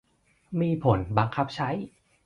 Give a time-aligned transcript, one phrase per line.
[0.59, 1.69] มีผลบังคับใช้